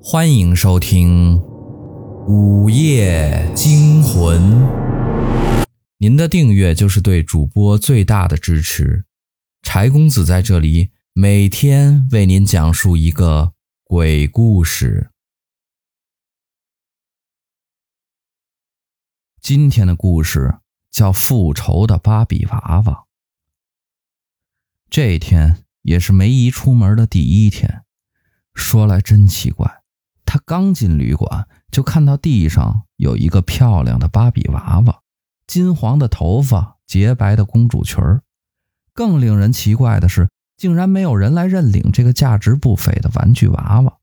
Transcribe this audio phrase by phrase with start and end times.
[0.00, 1.36] 欢迎收听
[2.26, 4.40] 《午夜惊魂》。
[5.98, 9.04] 您的订阅就是对主播最大的支持。
[9.62, 15.10] 柴公子在这里每天为您讲述一个鬼故事。
[19.40, 20.60] 今天的故事
[20.90, 22.92] 叫《复仇的芭比娃娃》。
[24.88, 27.84] 这一天也是梅姨出门的第一天。
[28.58, 29.77] 说来真奇怪，
[30.30, 35.00] 他刚进旅馆，就看到地上有一个漂亮的芭比娃娃，
[35.46, 38.22] 金黄的头发，洁白的公主裙儿。
[38.92, 40.28] 更令人奇怪的是，
[40.58, 44.00] 竟然没有人来认领这个价值不菲的玩具娃娃。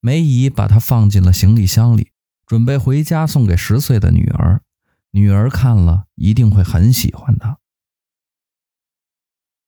[0.00, 2.10] 梅姨把它放进了行李箱里，
[2.44, 4.62] 准备回家送给十岁的女儿。
[5.12, 7.58] 女儿看了一定会很喜欢的。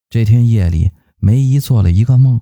[0.09, 2.41] 这天夜里，梅姨做了一个梦。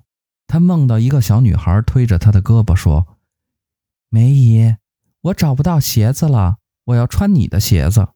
[0.49, 3.05] 他梦到一个小女孩推着他的胳膊说
[4.09, 4.75] ：“梅姨，
[5.21, 8.07] 我找不到鞋子了，我要穿你的鞋子。”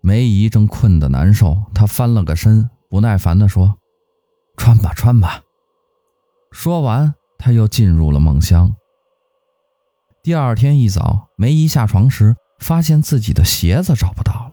[0.00, 3.76] 梅姨正困得难受，她翻了个身，不耐烦地说
[4.56, 5.42] ：“穿吧，穿吧。”
[6.52, 8.72] 说完，她又进入了梦乡。
[10.22, 14.52] 第二天一早，梅姨下床时，发现自己的鞋子找不到了。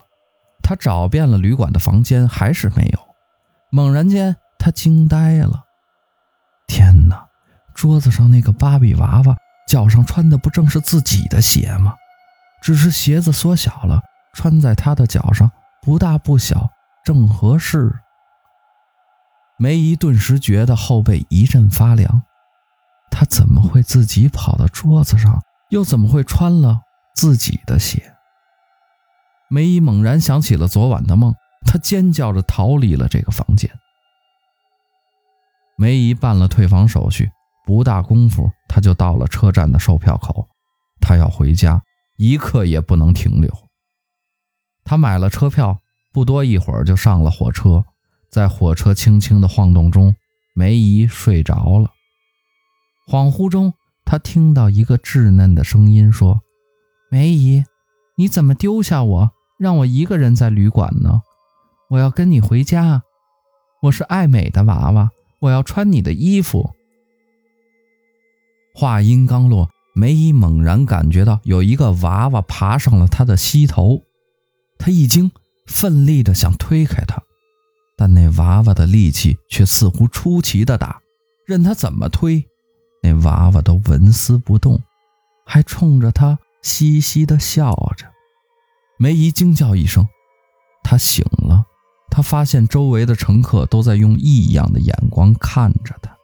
[0.64, 3.00] 她找遍了旅馆的房间，还是没有。
[3.70, 5.65] 猛然间，她惊呆了。
[6.68, 7.26] 天哪！
[7.74, 9.36] 桌子上那个芭比娃娃
[9.68, 11.94] 脚上穿的不正是自己的鞋吗？
[12.62, 14.02] 只是鞋子缩小了，
[14.34, 16.70] 穿在她的脚上不大不小，
[17.04, 17.94] 正合适。
[19.58, 22.24] 梅姨顿时觉得后背一阵发凉。
[23.12, 25.42] 她怎么会自己跑到桌子上？
[25.70, 26.82] 又怎么会穿了
[27.14, 28.14] 自己的鞋？
[29.50, 31.34] 梅姨猛然想起了昨晚的梦，
[31.66, 33.70] 她尖叫着逃离了这个房间。
[35.78, 37.30] 梅姨办了退房手续，
[37.66, 40.48] 不大功夫，她就到了车站的售票口。
[41.02, 41.81] 她要回家，
[42.18, 43.52] 一刻也不能停留。
[44.86, 45.80] 她买了车票，
[46.13, 47.84] 不多一会儿就上了火车。
[48.31, 50.16] 在火车轻轻的晃动中，
[50.53, 51.90] 梅姨睡着了。
[53.07, 53.74] 恍惚中，
[54.06, 56.42] 她听到一个稚嫩的声音说
[57.12, 57.66] ：“梅姨，
[58.16, 61.22] 你怎么丢下我，让我一个人在旅馆呢？
[61.90, 63.03] 我要跟你回家。
[63.81, 65.09] 我是爱美的娃娃。”
[65.45, 66.73] 我要穿你的衣服。
[68.73, 74.01] 话音刚落，梅姨猛然感觉到有一个娃娃爬上了她的膝头，
[74.79, 75.31] 她一惊，
[75.67, 77.22] 奋力的想推开它，
[77.95, 81.00] 但那娃娃的力气却似乎出奇的大，
[81.45, 82.44] 任她怎么推，
[83.03, 84.81] 那娃娃都纹丝不动，
[85.45, 88.07] 还冲着她嘻嘻的笑着。
[88.97, 90.07] 梅姨惊叫一声，
[90.83, 91.65] 她醒了。
[92.16, 96.16] 他发现周围的乘客都在用异样的眼光看着他。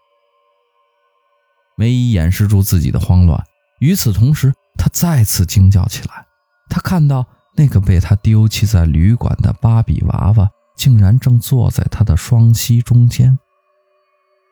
[1.75, 3.43] 梅姨掩饰住自己的慌乱，
[3.81, 6.25] 与此同时，她再次惊叫起来。
[6.69, 7.25] 她看到
[7.57, 13.37] 那个被她丢弃在旅馆的芭比娃娃，竟然正坐在她的双膝中间，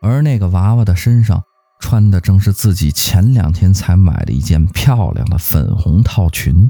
[0.02, 1.42] 而那个娃娃的身上
[1.80, 6.70] 穿的正是自己前两天才买的一件漂亮的粉红套裙，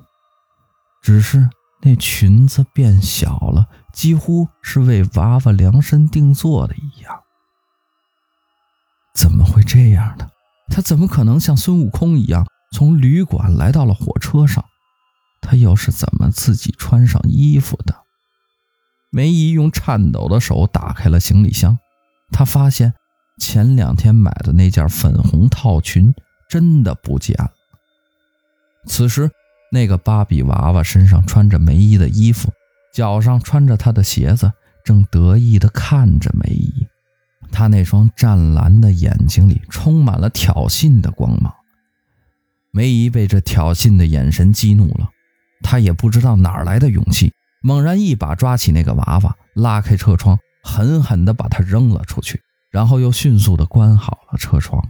[1.01, 1.49] 只是。
[1.81, 3.65] 那裙子变小了，
[3.99, 7.21] 几乎是为娃娃量身定做的一样。
[9.13, 10.29] 怎么会这样呢？
[10.69, 14.63] 他怎么可能像孙悟空一样从旅馆来到了火车上？
[15.41, 17.93] 他又是怎么自己穿上衣服的？
[19.09, 21.77] 梅姨用颤抖的手打开了行李箱，
[22.31, 22.93] 她发现
[23.37, 26.15] 前两天买的那件粉红套裙
[26.49, 27.51] 真的不见了。
[28.85, 29.29] 此时。
[29.71, 32.51] 那个芭比娃娃身上穿着梅姨的衣服，
[32.93, 34.51] 脚上穿着他的鞋子，
[34.83, 36.87] 正得意地看着梅姨。
[37.51, 41.53] 他那双湛蓝的眼睛里充满了挑衅的光芒。
[42.71, 45.09] 梅姨被这挑衅的眼神激怒了，
[45.63, 54.83] 她也不知道哪来的勇气，猛然一把抓起那个娃娃，拉开车窗，狠狠地把它扔了出去，然后又迅速地关好了车窗。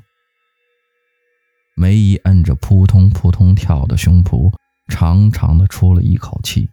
[1.76, 4.52] 梅姨摁着扑通扑通跳的胸脯。
[4.92, 6.68] 长长的出了一口气，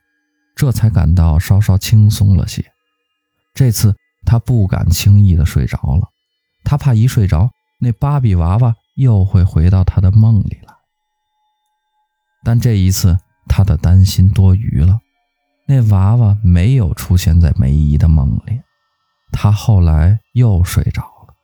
[0.57, 2.65] 这才感到稍稍轻松了些。
[3.55, 3.95] 这次
[4.25, 6.09] 他不敢轻易的睡着了，
[6.65, 7.49] 他怕一睡着，
[7.79, 10.75] 那芭比娃娃又会回到他的梦里来。
[12.43, 13.17] 但这一次
[13.47, 14.99] 他的担心多余了，
[15.69, 18.61] 那娃娃没有出现在梅姨的梦里，
[19.31, 21.35] 他后来又睡着了。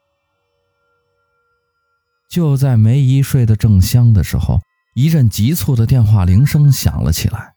[2.28, 4.60] 就在梅姨睡得正香的时候。
[4.94, 7.54] 一阵急促的电话铃声响了起来，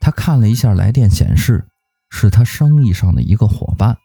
[0.00, 1.68] 他看了一下来电显示，
[2.10, 3.96] 是他生意上的一个伙伴。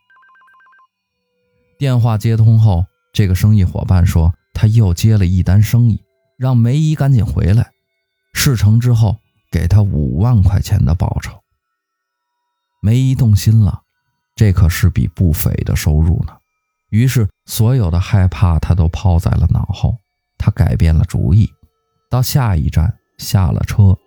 [1.80, 6.04] 电话接通后，这个生意伙伴说他又接了一单生意，
[6.38, 7.72] 让梅姨赶紧回来，
[8.34, 9.18] 事成之后
[9.52, 11.42] 给他五万块钱的报酬。
[12.82, 13.82] 梅姨动心了，
[14.36, 16.36] 这可是笔不菲的收入呢。
[16.90, 19.98] 于是，所有的害怕他都抛在了脑后。
[20.38, 21.50] 他改变了主意，
[22.10, 23.98] 到下一站下了车。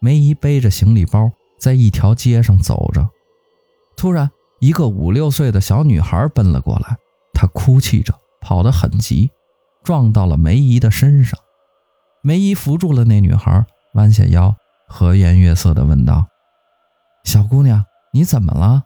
[0.00, 3.08] 梅姨背着行李包在一条街上走着，
[3.96, 6.96] 突然，一个五六岁的小女孩奔了过来，
[7.32, 9.30] 她哭泣着，跑得很急，
[9.82, 11.38] 撞到了梅姨的身上。
[12.22, 13.64] 梅姨扶住了那女孩，
[13.94, 14.54] 弯下腰，
[14.86, 16.26] 和颜悦色地问道
[17.24, 18.82] ：“小姑娘，你怎么了？”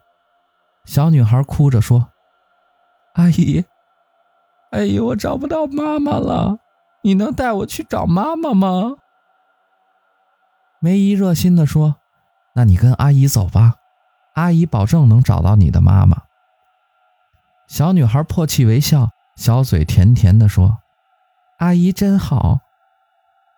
[0.85, 2.09] 小女孩哭着说
[3.15, 3.65] ：“阿姨。”
[4.71, 6.57] 哎呦，我找不到妈妈了，
[7.03, 8.95] 你能带我去找妈妈吗？
[10.83, 11.97] 梅姨热心地说
[12.55, 13.75] ：“那你跟阿姨走吧，
[14.33, 16.23] 阿姨保证能找到你的妈妈。”
[17.69, 20.79] 小女孩破涕为笑，小嘴甜甜地说
[21.59, 22.57] ：“阿姨真好。”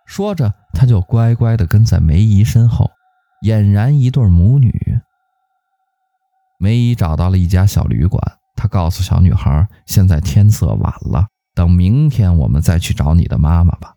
[0.05, 2.91] 说着，她就乖乖地跟在梅姨身后，
[3.45, 4.99] 俨然一对母女。
[6.59, 8.21] 梅姨找到了一家小旅馆。
[8.53, 13.93] 她告诉小女孩：“现在天色晚了，等明天我们再去找你的妈妈吧。”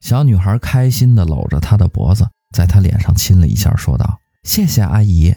[0.00, 5.34] 小女孩开心地搂着他的脖子，在他脸上亲了一下，说道：“谢谢阿姨。”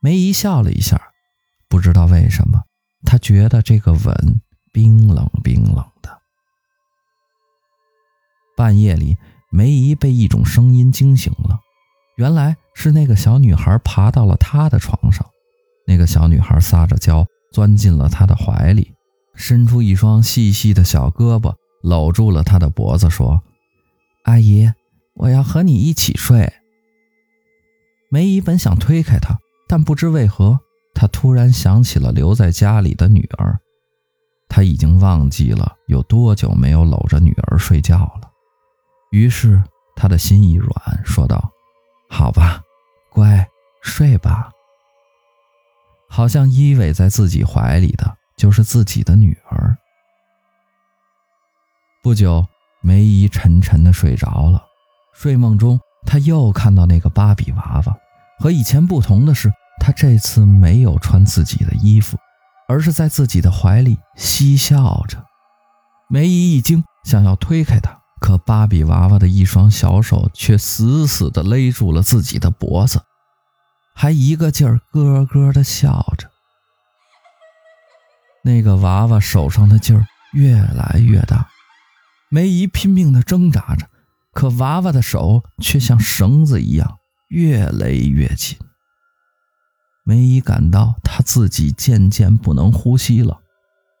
[0.00, 1.00] 梅姨笑了一下，
[1.68, 2.62] 不知道为什么，
[3.04, 4.40] 她觉得这个吻
[4.72, 6.18] 冰冷冰冷的。
[8.56, 9.16] 半夜里，
[9.50, 11.58] 梅姨被一种声音惊醒了，
[12.16, 15.26] 原来是那个小女孩爬到了她的床上。
[15.86, 18.94] 那个小女孩撒着娇，钻进了他的怀里，
[19.34, 23.42] 伸出一双细细的小胳膊，搂住了他的脖子，说
[24.24, 24.70] ：“阿姨，
[25.14, 26.52] 我要和你一起睡。”
[28.10, 30.60] 梅姨本想推开他，但不知为何，
[30.94, 33.58] 她突然想起了留在家里的女儿，
[34.48, 38.30] 她已经忘记了有多久没有搂着女儿睡觉了。
[39.10, 39.62] 于是，
[39.96, 40.70] 她的心一软，
[41.04, 41.50] 说道
[42.08, 42.62] ：“好吧，
[43.10, 43.48] 乖，
[43.82, 44.50] 睡吧。”
[46.08, 49.76] 好像依偎在自己怀里的就是自己的女儿。
[52.04, 52.46] 不久，
[52.84, 54.62] 梅姨沉沉的睡着了。
[55.14, 57.96] 睡梦中，她又看到那个芭比娃娃。
[58.38, 59.50] 和以前不同的是，
[59.80, 62.18] 她这次没有穿自己的衣服，
[62.68, 65.24] 而是在自己的怀里嬉笑着。
[66.10, 73.00] 梅姨一惊，想要推开他，可芭比娃娃的一双小手却死死地勒住了自己的脖子。
[73.94, 76.28] 还一个劲儿咯咯的笑着，
[78.42, 81.48] 那个娃娃手上的劲儿越来越大，
[82.34, 83.88] 梅姨拼命的挣扎着，
[84.32, 86.98] 可娃娃的手却像绳子一样
[87.28, 88.58] 越勒越紧。
[90.02, 93.40] 梅姨感到她自己渐渐不能呼吸了，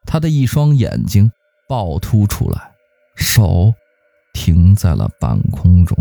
[0.04, 1.30] 她的一双眼睛
[1.68, 2.72] 暴突出来，
[3.14, 3.72] 手
[4.32, 5.96] 停在了半空中。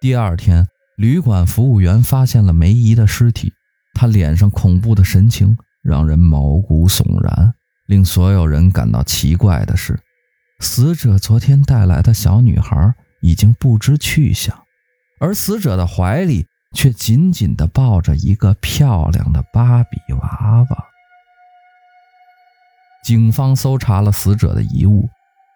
[0.00, 0.66] 第二天。
[0.96, 3.52] 旅馆服务员发现了梅姨的尸体，
[3.92, 7.54] 她脸上恐怖的神情让人毛骨悚然。
[7.86, 9.98] 令所有人感到奇怪的是，
[10.60, 14.56] 死者昨天带来的小女孩已经不知去向，
[15.20, 20.84] 而死者的怀里却紧紧地抱着一个漂亮的芭比娃娃。
[23.04, 25.08] 警方搜查了死者的遗物，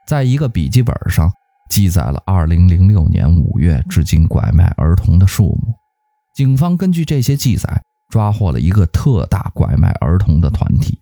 [0.07, 1.31] 在一个笔记本上。
[1.69, 5.73] 记载了2006年5月至今拐卖儿童的数目。
[6.35, 10.99] 警方根据这些记载，抓获了一个特大拐卖儿童的团体，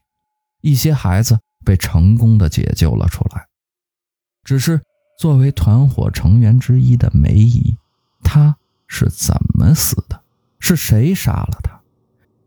[0.61, 3.47] 一些孩子被成功的解救了出来。
[4.45, 4.81] 只是
[5.19, 7.77] 作为团伙成员之一的梅姨，
[8.23, 10.23] 她是怎么死的？
[10.59, 11.79] 是谁杀了她？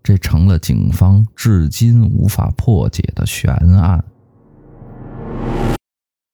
[0.04, 4.04] 这成了警方至今无法破解的悬案。